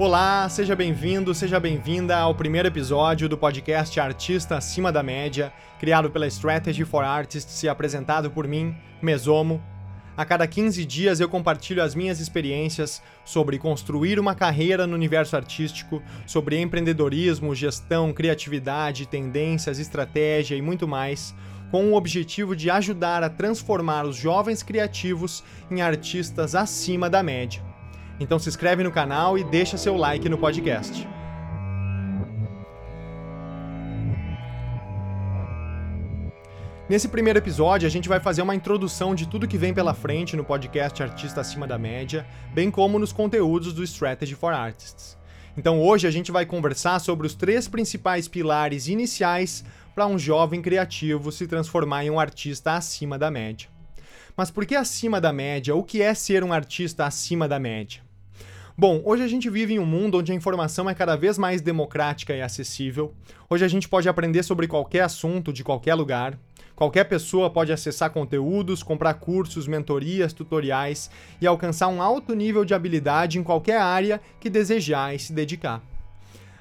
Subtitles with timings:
[0.00, 6.10] Olá, seja bem-vindo, seja bem-vinda ao primeiro episódio do podcast Artista Acima da Média, criado
[6.10, 9.62] pela Strategy for Artists e apresentado por mim, Mesomo.
[10.16, 15.36] A cada 15 dias eu compartilho as minhas experiências sobre construir uma carreira no universo
[15.36, 21.34] artístico, sobre empreendedorismo, gestão, criatividade, tendências, estratégia e muito mais,
[21.70, 27.69] com o objetivo de ajudar a transformar os jovens criativos em artistas acima da média.
[28.20, 31.08] Então se inscreve no canal e deixa seu like no podcast.
[36.86, 40.36] Nesse primeiro episódio, a gente vai fazer uma introdução de tudo que vem pela frente
[40.36, 45.16] no podcast Artista Acima da Média, bem como nos conteúdos do Strategy for Artists.
[45.56, 50.60] Então hoje a gente vai conversar sobre os três principais pilares iniciais para um jovem
[50.60, 53.68] criativo se transformar em um artista acima da média.
[54.36, 55.74] Mas por que acima da média?
[55.74, 58.09] O que é ser um artista acima da média?
[58.80, 61.60] Bom, hoje a gente vive em um mundo onde a informação é cada vez mais
[61.60, 63.12] democrática e acessível.
[63.46, 66.38] Hoje a gente pode aprender sobre qualquer assunto de qualquer lugar.
[66.74, 71.10] Qualquer pessoa pode acessar conteúdos, comprar cursos, mentorias, tutoriais
[71.42, 75.82] e alcançar um alto nível de habilidade em qualquer área que desejar e se dedicar.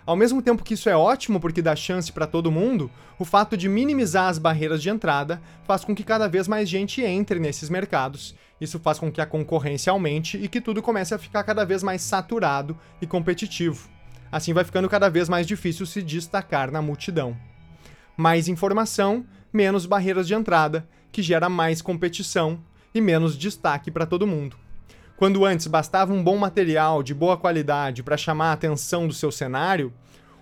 [0.06, 3.56] Ao mesmo tempo que isso é ótimo porque dá chance para todo mundo, o fato
[3.56, 7.70] de minimizar as barreiras de entrada faz com que cada vez mais gente entre nesses
[7.70, 8.36] mercados.
[8.60, 11.82] Isso faz com que a concorrência aumente e que tudo comece a ficar cada vez
[11.82, 13.90] mais saturado e competitivo.
[14.32, 17.36] Assim vai ficando cada vez mais difícil se destacar na multidão.
[18.16, 22.60] Mais informação, menos barreiras de entrada, que gera mais competição
[22.94, 24.58] e menos destaque para todo mundo.
[25.16, 29.32] Quando antes bastava um bom material de boa qualidade para chamar a atenção do seu
[29.32, 29.94] cenário,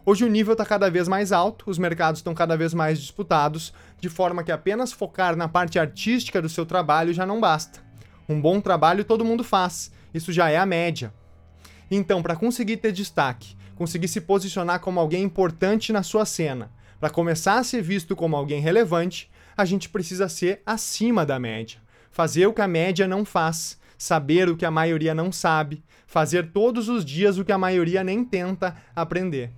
[0.05, 3.73] hoje o nível está cada vez mais alto, os mercados estão cada vez mais disputados,
[3.99, 7.86] de forma que apenas focar na parte artística do seu trabalho já não basta.
[8.27, 11.13] Um bom trabalho todo mundo faz, isso já é a média.
[11.89, 17.09] Então, para conseguir ter destaque, conseguir se posicionar como alguém importante na sua cena, para
[17.09, 21.79] começar a ser visto como alguém relevante, a gente precisa ser acima da média.
[22.11, 26.51] Fazer o que a média não faz, saber o que a maioria não sabe, fazer
[26.51, 29.51] todos os dias o que a maioria nem tenta aprender.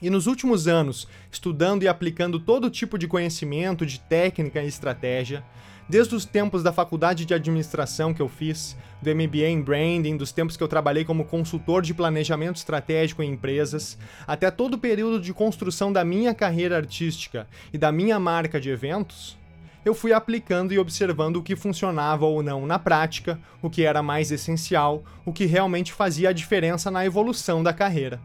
[0.00, 5.44] E nos últimos anos, estudando e aplicando todo tipo de conhecimento, de técnica e estratégia,
[5.92, 10.32] desde os tempos da faculdade de administração que eu fiz, do MBA em branding, dos
[10.32, 15.20] tempos que eu trabalhei como consultor de planejamento estratégico em empresas, até todo o período
[15.20, 19.36] de construção da minha carreira artística e da minha marca de eventos,
[19.84, 24.02] eu fui aplicando e observando o que funcionava ou não na prática, o que era
[24.02, 28.18] mais essencial, o que realmente fazia a diferença na evolução da carreira.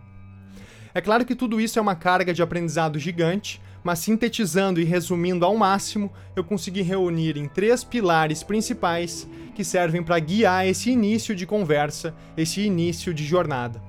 [0.94, 5.46] É claro que tudo isso é uma carga de aprendizado gigante, mas sintetizando e resumindo
[5.46, 9.26] ao máximo, eu consegui reunir em três pilares principais
[9.56, 13.82] que servem para guiar esse início de conversa, esse início de jornada.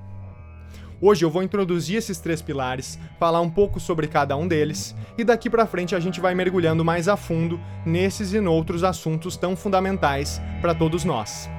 [1.01, 5.25] Hoje eu vou introduzir esses três pilares, falar um pouco sobre cada um deles, e
[5.25, 9.53] daqui para frente a gente vai mergulhando mais a fundo nesses e noutros assuntos tão
[9.53, 11.49] fundamentais para todos nós.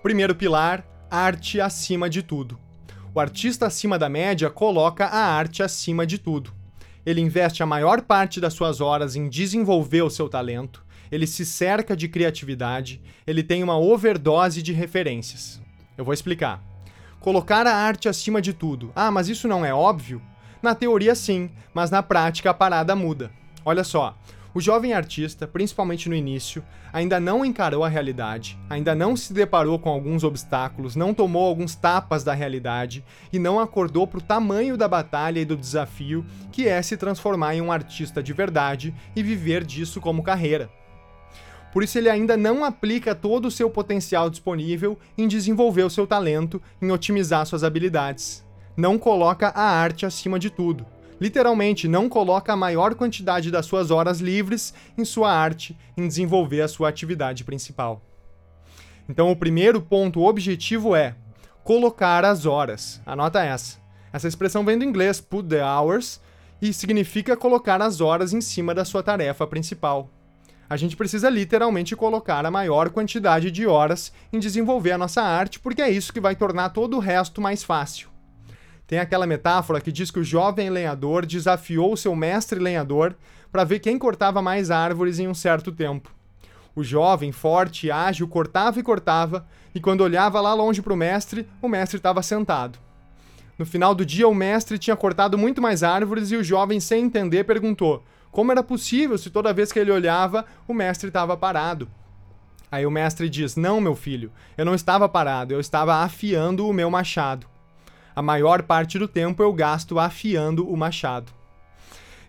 [0.00, 2.69] Primeiro pilar: arte acima de tudo.
[3.12, 6.52] O artista acima da média coloca a arte acima de tudo.
[7.04, 11.44] Ele investe a maior parte das suas horas em desenvolver o seu talento, ele se
[11.44, 15.60] cerca de criatividade, ele tem uma overdose de referências.
[15.98, 16.62] Eu vou explicar.
[17.18, 18.92] Colocar a arte acima de tudo.
[18.94, 20.22] Ah, mas isso não é óbvio?
[20.62, 23.32] Na teoria, sim, mas na prática a parada muda.
[23.64, 24.16] Olha só.
[24.52, 29.78] O jovem artista, principalmente no início, ainda não encarou a realidade, ainda não se deparou
[29.78, 34.76] com alguns obstáculos, não tomou alguns tapas da realidade e não acordou para o tamanho
[34.76, 39.22] da batalha e do desafio que é se transformar em um artista de verdade e
[39.22, 40.68] viver disso como carreira.
[41.72, 46.08] Por isso ele ainda não aplica todo o seu potencial disponível em desenvolver o seu
[46.08, 48.44] talento, em otimizar suas habilidades.
[48.76, 50.84] Não coloca a arte acima de tudo.
[51.20, 56.62] Literalmente, não coloca a maior quantidade das suas horas livres em sua arte, em desenvolver
[56.62, 58.02] a sua atividade principal.
[59.08, 61.14] Então, o primeiro ponto objetivo é
[61.62, 63.00] colocar as horas.
[63.04, 63.78] Anota essa.
[64.12, 66.20] Essa expressão vem do inglês put the hours
[66.62, 70.10] e significa colocar as horas em cima da sua tarefa principal
[70.70, 75.58] a gente precisa literalmente colocar a maior quantidade de horas em desenvolver a nossa arte,
[75.58, 78.08] porque é isso que vai tornar todo o resto mais fácil.
[78.90, 83.14] Tem aquela metáfora que diz que o jovem lenhador desafiou o seu mestre lenhador
[83.52, 86.10] para ver quem cortava mais árvores em um certo tempo.
[86.74, 90.96] O jovem, forte e ágil, cortava e cortava, e quando olhava lá longe para o
[90.96, 92.80] mestre, o mestre estava sentado.
[93.56, 97.04] No final do dia, o mestre tinha cortado muito mais árvores e o jovem, sem
[97.04, 98.02] entender, perguntou:
[98.32, 101.88] como era possível se toda vez que ele olhava, o mestre estava parado?
[102.72, 106.72] Aí o mestre diz: Não, meu filho, eu não estava parado, eu estava afiando o
[106.72, 107.46] meu machado.
[108.14, 111.32] A maior parte do tempo eu gasto afiando o machado.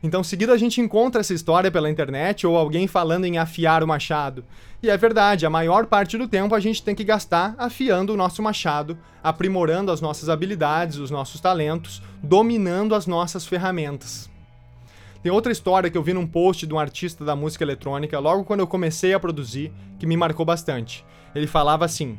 [0.03, 3.87] Então, seguido a gente encontra essa história pela internet ou alguém falando em afiar o
[3.87, 4.43] machado.
[4.81, 8.17] E é verdade, a maior parte do tempo a gente tem que gastar afiando o
[8.17, 14.27] nosso machado, aprimorando as nossas habilidades, os nossos talentos, dominando as nossas ferramentas.
[15.21, 18.43] Tem outra história que eu vi num post de um artista da música eletrônica logo
[18.43, 21.05] quando eu comecei a produzir, que me marcou bastante.
[21.35, 22.17] Ele falava assim: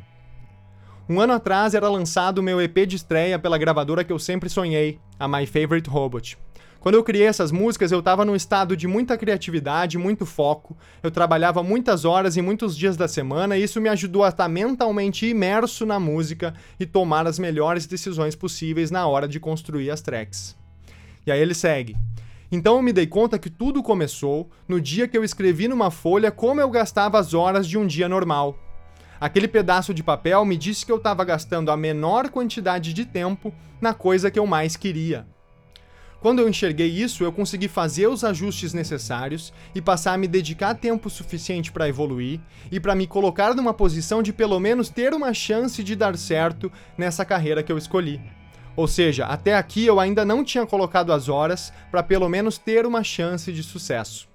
[1.09, 4.49] Um ano atrás era lançado o meu EP de estreia pela gravadora que eu sempre
[4.49, 6.37] sonhei, a My Favorite Robot.
[6.79, 10.77] Quando eu criei essas músicas, eu estava num estado de muita criatividade, muito foco.
[11.01, 14.47] Eu trabalhava muitas horas e muitos dias da semana, e isso me ajudou a estar
[14.47, 19.99] mentalmente imerso na música e tomar as melhores decisões possíveis na hora de construir as
[19.99, 20.55] tracks.
[21.27, 21.97] E aí ele segue.
[22.49, 26.31] Então eu me dei conta que tudo começou no dia que eu escrevi numa folha
[26.31, 28.57] como eu gastava as horas de um dia normal.
[29.23, 33.53] Aquele pedaço de papel me disse que eu estava gastando a menor quantidade de tempo
[33.79, 35.25] na coisa que eu mais queria.
[36.19, 40.75] Quando eu enxerguei isso, eu consegui fazer os ajustes necessários e passar a me dedicar
[40.75, 45.33] tempo suficiente para evoluir e para me colocar numa posição de pelo menos ter uma
[45.33, 48.19] chance de dar certo nessa carreira que eu escolhi.
[48.75, 52.85] Ou seja, até aqui eu ainda não tinha colocado as horas para pelo menos ter
[52.85, 54.32] uma chance de sucesso.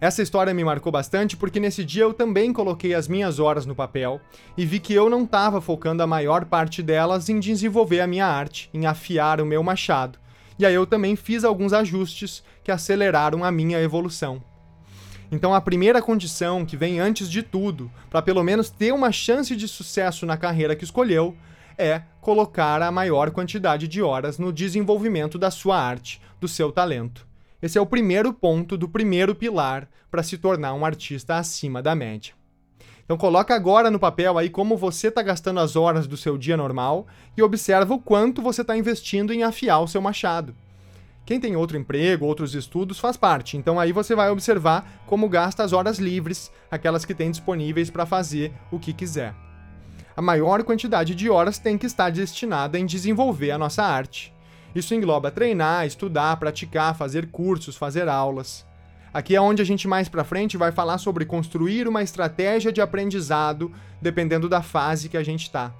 [0.00, 3.74] Essa história me marcou bastante porque nesse dia eu também coloquei as minhas horas no
[3.74, 4.18] papel
[4.56, 8.26] e vi que eu não estava focando a maior parte delas em desenvolver a minha
[8.26, 10.18] arte, em afiar o meu machado,
[10.58, 14.42] e aí eu também fiz alguns ajustes que aceleraram a minha evolução.
[15.30, 19.54] Então a primeira condição que vem antes de tudo, para pelo menos ter uma chance
[19.54, 21.36] de sucesso na carreira que escolheu,
[21.76, 27.29] é colocar a maior quantidade de horas no desenvolvimento da sua arte, do seu talento.
[27.62, 31.94] Esse é o primeiro ponto do primeiro pilar para se tornar um artista acima da
[31.94, 32.34] média.
[33.04, 36.56] Então coloca agora no papel aí como você está gastando as horas do seu dia
[36.56, 40.54] normal e observa o quanto você está investindo em afiar o seu machado.
[41.26, 43.56] Quem tem outro emprego, outros estudos, faz parte.
[43.56, 48.06] Então aí você vai observar como gasta as horas livres, aquelas que tem disponíveis para
[48.06, 49.34] fazer o que quiser.
[50.16, 54.32] A maior quantidade de horas tem que estar destinada em desenvolver a nossa arte.
[54.74, 58.64] Isso engloba treinar, estudar, praticar, fazer cursos, fazer aulas.
[59.12, 62.80] Aqui é onde a gente mais para frente vai falar sobre construir uma estratégia de
[62.80, 65.72] aprendizado dependendo da fase que a gente está.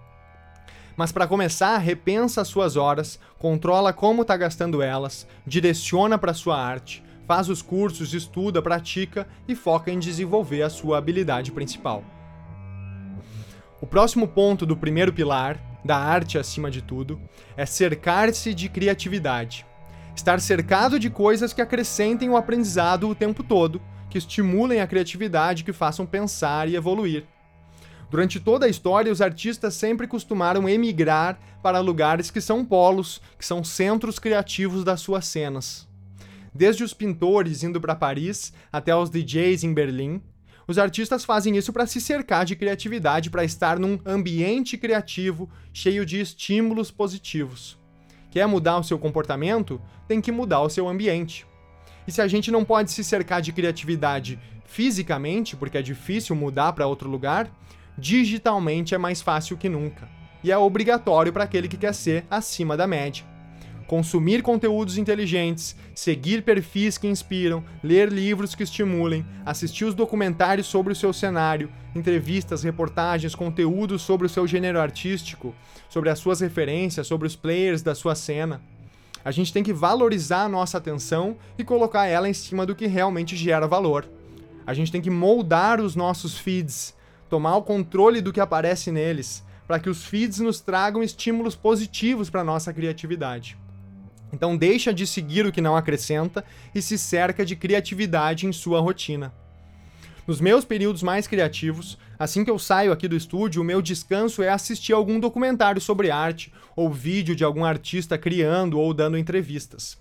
[0.97, 6.61] Mas para começar, repensa as suas horas, controla como está gastando elas, direciona para sua
[6.61, 12.03] arte, faz os cursos, estuda, pratica e foca em desenvolver a sua habilidade principal.
[13.81, 17.21] O próximo ponto do primeiro pilar, da arte acima de tudo,
[17.57, 19.67] é cercar-se de criatividade.
[20.15, 25.65] Estar cercado de coisas que acrescentem o aprendizado o tempo todo, que estimulem a criatividade,
[25.65, 27.25] que façam pensar e evoluir.
[28.11, 33.47] Durante toda a história, os artistas sempre costumaram emigrar para lugares que são polos, que
[33.47, 35.89] são centros criativos das suas cenas.
[36.53, 40.21] Desde os pintores indo para Paris até os DJs em Berlim,
[40.71, 46.07] os artistas fazem isso para se cercar de criatividade, para estar num ambiente criativo cheio
[46.07, 47.77] de estímulos positivos.
[48.31, 49.81] Quer mudar o seu comportamento?
[50.07, 51.45] Tem que mudar o seu ambiente.
[52.07, 56.73] E se a gente não pode se cercar de criatividade fisicamente, porque é difícil mudar
[56.73, 57.51] para outro lugar,
[57.99, 60.09] digitalmente é mais fácil que nunca.
[60.45, 63.30] E é obrigatório para aquele que quer ser acima da média
[63.91, 70.93] consumir conteúdos inteligentes, seguir perfis que inspiram, ler livros que estimulem, assistir os documentários sobre
[70.93, 75.53] o seu cenário, entrevistas, reportagens, conteúdos sobre o seu gênero artístico,
[75.89, 78.63] sobre as suas referências, sobre os players da sua cena.
[79.25, 82.87] A gente tem que valorizar a nossa atenção e colocar ela em cima do que
[82.87, 84.09] realmente gera valor.
[84.65, 86.95] A gente tem que moldar os nossos feeds,
[87.29, 92.31] tomar o controle do que aparece neles, para que os feeds nos tragam estímulos positivos
[92.31, 93.59] para nossa criatividade.
[94.33, 96.45] Então deixa de seguir o que não acrescenta
[96.75, 99.33] e se cerca de criatividade em sua rotina.
[100.27, 104.43] Nos meus períodos mais criativos, assim que eu saio aqui do estúdio, o meu descanso
[104.43, 109.99] é assistir algum documentário sobre arte ou vídeo de algum artista criando ou dando entrevistas.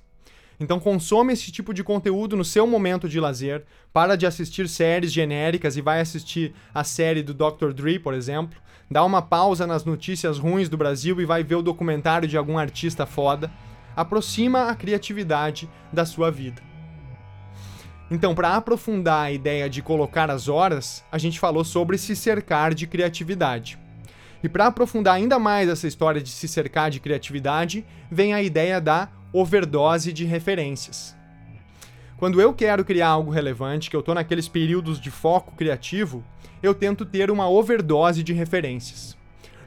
[0.60, 5.12] Então consome esse tipo de conteúdo no seu momento de lazer, para de assistir séries
[5.12, 7.72] genéricas e vai assistir a série do Dr.
[7.74, 8.60] Dre, por exemplo,
[8.92, 12.58] dá uma pausa nas notícias ruins do Brasil e vai ver o documentário de algum
[12.58, 13.50] artista foda
[13.96, 16.62] aproxima a criatividade da sua vida.
[18.12, 22.74] Então, para aprofundar a ideia de colocar as horas, a gente falou sobre se cercar
[22.74, 23.78] de criatividade.
[24.42, 28.82] E para aprofundar ainda mais essa história de se cercar de criatividade, vem a ideia
[28.82, 31.16] da overdose de referências.
[32.18, 36.24] Quando eu quero criar algo relevante, que eu tô naqueles períodos de foco criativo,
[36.64, 39.19] eu tento ter uma overdose de referências.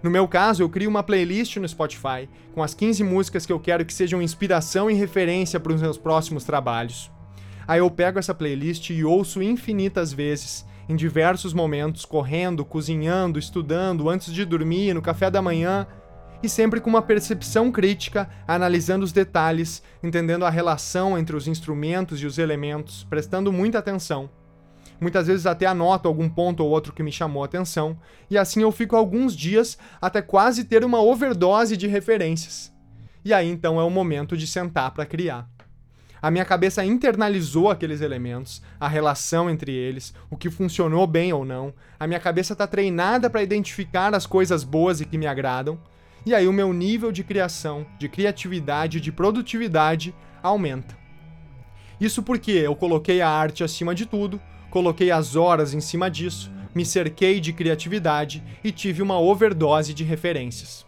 [0.02, 3.60] No meu caso, eu crio uma playlist no Spotify com as 15 músicas que eu
[3.60, 7.10] quero que sejam inspiração e referência para os meus próximos trabalhos.
[7.68, 14.08] Aí eu pego essa playlist e ouço infinitas vezes, em diversos momentos, correndo, cozinhando, estudando,
[14.08, 15.86] antes de dormir, no café da manhã,
[16.42, 22.20] e sempre com uma percepção crítica, analisando os detalhes, entendendo a relação entre os instrumentos
[22.20, 24.28] e os elementos, prestando muita atenção.
[25.02, 27.98] Muitas vezes até anoto algum ponto ou outro que me chamou a atenção,
[28.30, 32.72] e assim eu fico alguns dias até quase ter uma overdose de referências.
[33.24, 35.50] E aí então é o momento de sentar para criar.
[36.22, 41.44] A minha cabeça internalizou aqueles elementos, a relação entre eles, o que funcionou bem ou
[41.44, 41.74] não.
[41.98, 45.80] A minha cabeça está treinada para identificar as coisas boas e que me agradam.
[46.24, 50.96] E aí o meu nível de criação, de criatividade, de produtividade aumenta.
[52.00, 54.40] Isso porque eu coloquei a arte acima de tudo,
[54.72, 60.02] coloquei as horas em cima disso, me cerquei de criatividade e tive uma overdose de
[60.02, 60.86] referências.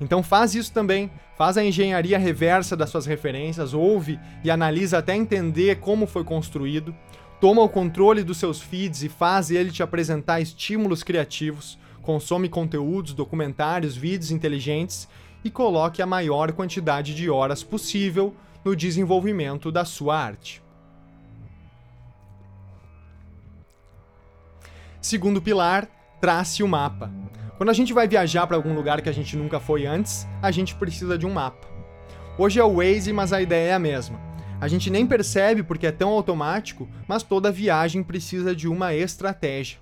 [0.00, 5.14] Então faz isso também, faz a engenharia reversa das suas referências, ouve e analisa até
[5.14, 6.94] entender como foi construído,
[7.38, 13.12] toma o controle dos seus feeds e faz ele te apresentar estímulos criativos, consome conteúdos,
[13.12, 15.06] documentários, vídeos inteligentes
[15.44, 18.34] e coloque a maior quantidade de horas possível
[18.64, 20.62] no desenvolvimento da sua arte.
[25.00, 25.88] Segundo pilar,
[26.20, 27.10] trace o mapa.
[27.56, 30.50] Quando a gente vai viajar para algum lugar que a gente nunca foi antes, a
[30.50, 31.66] gente precisa de um mapa.
[32.36, 34.20] Hoje é o Waze, mas a ideia é a mesma.
[34.60, 39.78] A gente nem percebe porque é tão automático, mas toda viagem precisa de uma estratégia.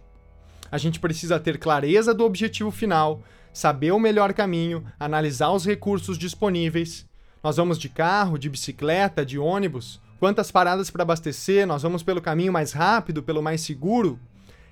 [0.70, 3.20] A gente precisa ter clareza do objetivo final,
[3.52, 7.06] saber o melhor caminho, analisar os recursos disponíveis.
[7.42, 10.00] Nós vamos de carro, de bicicleta, de ônibus?
[10.20, 11.66] Quantas paradas para abastecer?
[11.66, 14.18] Nós vamos pelo caminho mais rápido, pelo mais seguro?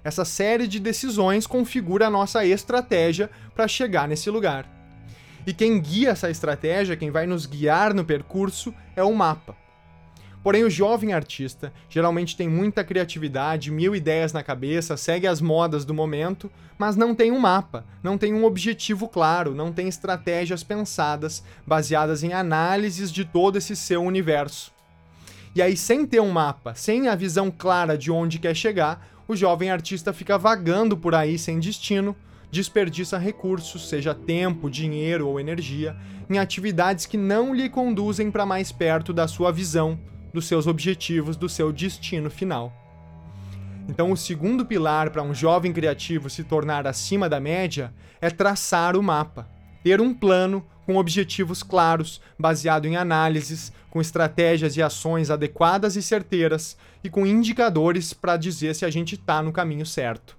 [0.07, 4.65] Essa série de decisões configura a nossa estratégia para chegar nesse lugar.
[5.45, 9.57] E quem guia essa estratégia, quem vai nos guiar no percurso, é o mapa.
[10.45, 15.85] Porém, o jovem artista geralmente tem muita criatividade, mil ideias na cabeça, segue as modas
[15.85, 16.49] do momento,
[16.79, 22.23] mas não tem um mapa, não tem um objetivo claro, não tem estratégias pensadas, baseadas
[22.23, 24.71] em análises de todo esse seu universo.
[25.53, 29.35] E aí, sem ter um mapa, sem a visão clara de onde quer chegar, o
[29.35, 32.15] jovem artista fica vagando por aí sem destino,
[32.51, 35.97] desperdiça recursos, seja tempo, dinheiro ou energia,
[36.31, 39.99] em atividades que não lhe conduzem para mais perto da sua visão,
[40.33, 42.73] dos seus objetivos, do seu destino final.
[43.89, 48.97] Então, o segundo pilar para um jovem criativo se tornar acima da média é traçar
[48.97, 49.49] o mapa,
[49.83, 56.03] ter um plano com objetivos claros, baseado em análises, com estratégias e ações adequadas e
[56.03, 60.39] certeiras e com indicadores para dizer se a gente está no caminho certo.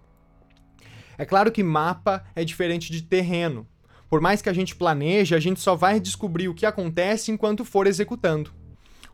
[1.17, 3.67] É claro que mapa é diferente de terreno.
[4.09, 7.65] Por mais que a gente planeje, a gente só vai descobrir o que acontece enquanto
[7.65, 8.51] for executando.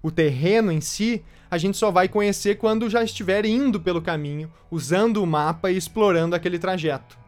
[0.04, 4.52] O terreno em si, a gente só vai conhecer quando já estiver indo pelo caminho,
[4.70, 7.23] usando o mapa e explorando aquele trajeto.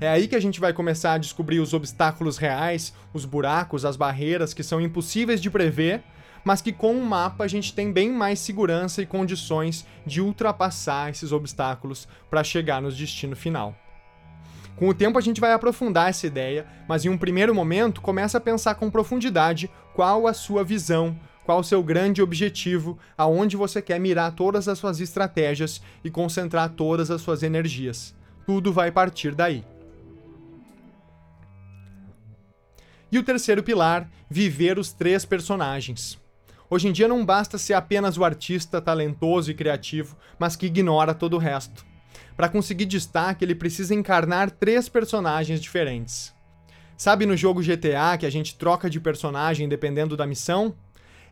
[0.00, 3.96] É aí que a gente vai começar a descobrir os obstáculos reais, os buracos, as
[3.96, 6.02] barreiras que são impossíveis de prever,
[6.44, 11.10] mas que com o mapa a gente tem bem mais segurança e condições de ultrapassar
[11.10, 13.74] esses obstáculos para chegar no destino final.
[14.76, 18.36] Com o tempo a gente vai aprofundar essa ideia, mas em um primeiro momento começa
[18.36, 23.80] a pensar com profundidade qual a sua visão, qual o seu grande objetivo, aonde você
[23.80, 28.14] quer mirar todas as suas estratégias e concentrar todas as suas energias.
[28.46, 29.64] Tudo vai partir daí.
[33.10, 36.18] E o terceiro pilar, viver os três personagens.
[36.68, 41.14] Hoje em dia não basta ser apenas o artista talentoso e criativo, mas que ignora
[41.14, 41.86] todo o resto.
[42.36, 46.34] Para conseguir destaque, ele precisa encarnar três personagens diferentes.
[46.96, 50.74] Sabe no jogo GTA que a gente troca de personagem dependendo da missão?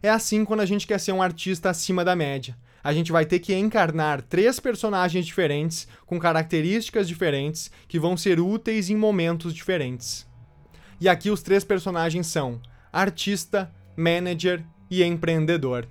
[0.03, 2.57] É assim quando a gente quer ser um artista acima da média.
[2.83, 8.39] A gente vai ter que encarnar três personagens diferentes, com características diferentes, que vão ser
[8.39, 10.27] úteis em momentos diferentes.
[11.05, 12.59] E aqui os três personagens são
[12.91, 15.87] artista, manager e empreendedor.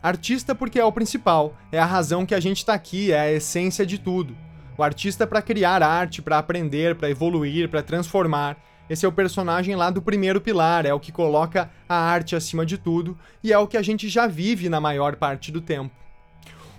[0.00, 3.32] Artista porque é o principal, é a razão que a gente está aqui, é a
[3.32, 4.36] essência de tudo.
[4.78, 8.56] O artista para criar arte, para aprender, para evoluir, para transformar.
[8.88, 12.64] Esse é o personagem lá do primeiro pilar, é o que coloca a arte acima
[12.64, 15.96] de tudo e é o que a gente já vive na maior parte do tempo.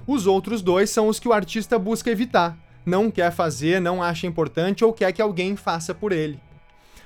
[0.08, 4.26] Os outros dois são os que o artista busca evitar, não quer fazer, não acha
[4.26, 6.40] importante ou quer que alguém faça por ele.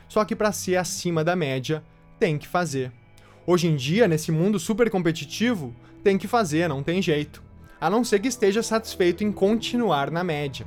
[0.08, 1.84] Só que para ser acima da média,
[2.20, 2.92] tem que fazer.
[3.46, 5.74] Hoje em dia, nesse mundo super competitivo,
[6.04, 7.44] tem que fazer, não tem jeito.
[7.80, 10.66] A não ser que esteja satisfeito em continuar na média.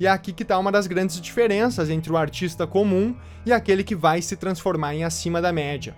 [0.00, 3.14] E é aqui que está uma das grandes diferenças entre o artista comum
[3.46, 5.94] e aquele que vai se transformar em acima da média.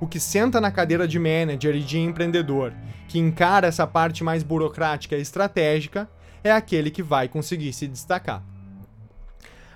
[0.00, 2.72] O que senta na cadeira de manager e de empreendedor,
[3.06, 6.08] que encara essa parte mais burocrática e estratégica,
[6.42, 8.42] é aquele que vai conseguir se destacar.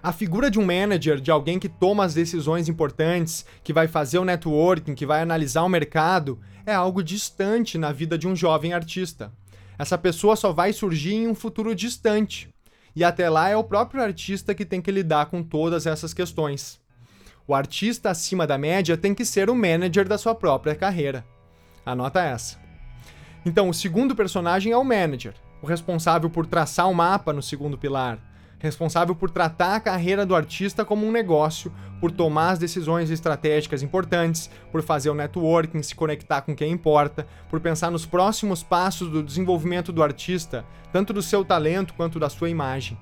[0.05, 4.19] A figura de um manager, de alguém que toma as decisões importantes, que vai fazer
[4.19, 8.75] o networking, que vai analisar o mercado, é algo distante na vida de um jovem
[8.75, 9.33] artista.
[9.79, 12.55] Essa pessoa só vai surgir em um futuro distante.
[12.95, 16.79] E até lá é o próprio artista que tem que lidar com todas essas questões.
[17.49, 21.25] O artista acima da média tem que ser o manager da sua própria carreira.
[21.87, 22.61] Anota essa.
[23.47, 25.33] Então, o segundo personagem é o manager,
[25.63, 28.34] o responsável por traçar o mapa no segundo pilar,
[28.65, 33.83] responsável por tratar a carreira do artista como um negócio, por tomar as decisões estratégicas
[33.83, 39.11] importantes, por fazer o networking, se conectar com quem importa, por pensar nos próximos passos
[39.11, 42.99] do desenvolvimento do artista, tanto do seu talento quanto da sua imagem.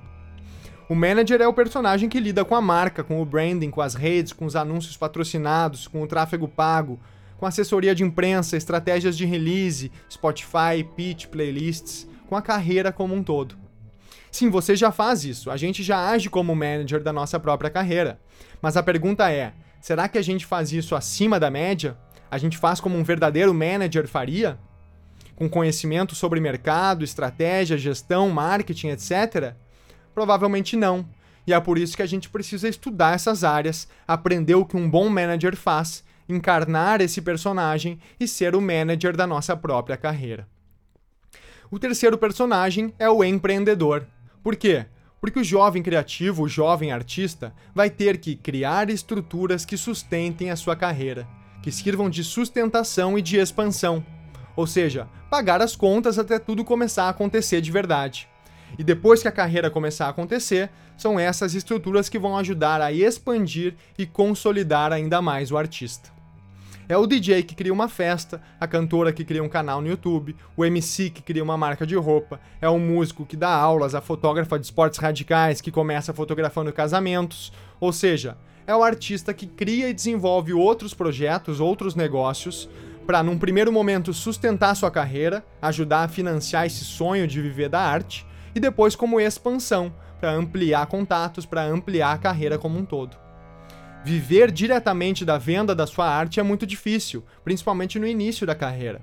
[0.88, 3.94] O manager é o personagem que lida com a marca, com o branding, com as
[3.94, 7.00] redes, com os anúncios patrocinados, com o tráfego pago,
[7.38, 13.22] com assessoria de imprensa, estratégias de release, Spotify, pitch, playlists, com a carreira como um
[13.22, 13.61] todo.
[14.32, 15.50] Sim, você já faz isso.
[15.50, 18.18] A gente já age como manager da nossa própria carreira.
[18.62, 21.98] Mas a pergunta é: será que a gente faz isso acima da média?
[22.30, 24.58] A gente faz como um verdadeiro manager faria?
[25.36, 29.54] Com conhecimento sobre mercado, estratégia, gestão, marketing, etc?
[30.14, 31.06] Provavelmente não.
[31.46, 34.88] E é por isso que a gente precisa estudar essas áreas, aprender o que um
[34.88, 40.48] bom manager faz, encarnar esse personagem e ser o manager da nossa própria carreira.
[41.70, 44.06] O terceiro personagem é o empreendedor.
[44.42, 44.86] Por quê?
[45.20, 50.56] Porque o jovem criativo, o jovem artista, vai ter que criar estruturas que sustentem a
[50.56, 51.28] sua carreira,
[51.62, 54.04] que sirvam de sustentação e de expansão.
[54.56, 58.28] Ou seja, pagar as contas até tudo começar a acontecer de verdade.
[58.78, 62.92] E depois que a carreira começar a acontecer, são essas estruturas que vão ajudar a
[62.92, 66.11] expandir e consolidar ainda mais o artista.
[66.92, 70.36] É o DJ que cria uma festa, a cantora que cria um canal no YouTube,
[70.54, 74.02] o MC que cria uma marca de roupa, é o músico que dá aulas, a
[74.02, 77.50] fotógrafa de esportes radicais que começa fotografando casamentos,
[77.80, 82.68] ou seja, é o artista que cria e desenvolve outros projetos, outros negócios,
[83.06, 87.80] para num primeiro momento sustentar sua carreira, ajudar a financiar esse sonho de viver da
[87.80, 93.21] arte, e depois como expansão, para ampliar contatos, para ampliar a carreira como um todo.
[94.04, 99.00] Viver diretamente da venda da sua arte é muito difícil, principalmente no início da carreira.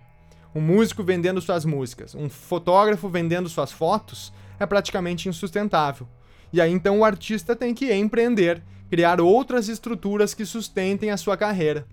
[0.54, 6.06] Um músico vendendo suas músicas, um fotógrafo vendendo suas fotos é praticamente insustentável.
[6.52, 11.38] E aí então o artista tem que empreender, criar outras estruturas que sustentem a sua
[11.38, 11.88] carreira.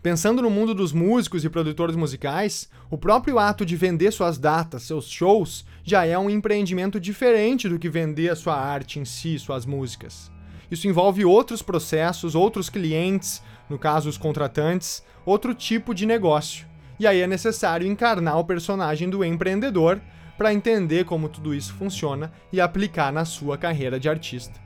[0.00, 4.84] Pensando no mundo dos músicos e produtores musicais, o próprio ato de vender suas datas,
[4.84, 9.36] seus shows, já é um empreendimento diferente do que vender a sua arte em si,
[9.40, 10.30] suas músicas.
[10.70, 16.66] Isso envolve outros processos, outros clientes, no caso os contratantes, outro tipo de negócio.
[16.98, 20.00] E aí é necessário encarnar o personagem do empreendedor
[20.36, 24.60] para entender como tudo isso funciona e aplicar na sua carreira de artista.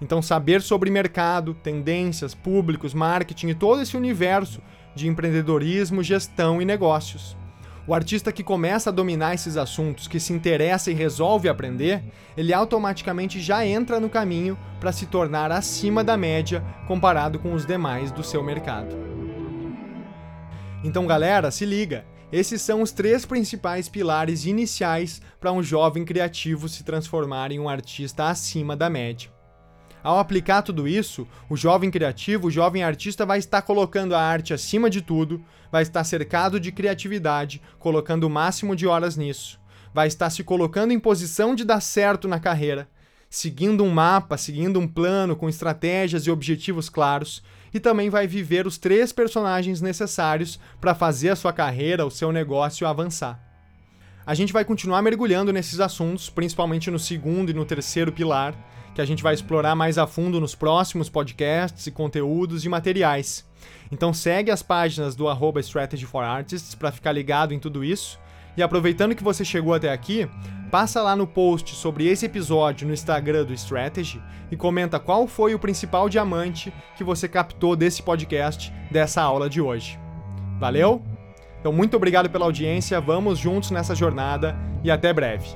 [0.00, 4.62] Então, saber sobre mercado, tendências, públicos, marketing e todo esse universo
[4.94, 7.36] de empreendedorismo, gestão e negócios.
[7.86, 12.02] O artista que começa a dominar esses assuntos, que se interessa e resolve aprender,
[12.36, 17.64] ele automaticamente já entra no caminho para se tornar acima da média comparado com os
[17.64, 18.94] demais do seu mercado.
[20.84, 22.04] Então, galera, se liga!
[22.32, 27.68] Esses são os três principais pilares iniciais para um jovem criativo se transformar em um
[27.68, 29.39] artista acima da média.
[30.02, 34.54] Ao aplicar tudo isso, o jovem criativo, o jovem artista vai estar colocando a arte
[34.54, 39.60] acima de tudo, vai estar cercado de criatividade, colocando o máximo de horas nisso,
[39.92, 42.88] vai estar se colocando em posição de dar certo na carreira,
[43.28, 48.66] seguindo um mapa, seguindo um plano com estratégias e objetivos claros, e também vai viver
[48.66, 53.49] os três personagens necessários para fazer a sua carreira, o seu negócio avançar.
[54.26, 58.54] A gente vai continuar mergulhando nesses assuntos, principalmente no segundo e no terceiro pilar
[58.94, 63.46] que a gente vai explorar mais a fundo nos próximos podcasts e conteúdos e materiais.
[63.90, 68.18] Então segue as páginas do arroba Strategy for Artists para ficar ligado em tudo isso.
[68.56, 70.28] E aproveitando que você chegou até aqui,
[70.70, 75.54] passa lá no post sobre esse episódio no Instagram do Strategy e comenta qual foi
[75.54, 79.98] o principal diamante que você captou desse podcast, dessa aula de hoje.
[80.58, 81.09] Valeu?
[81.60, 85.46] Então, muito obrigado pela audiência, vamos juntos nessa jornada e até breve.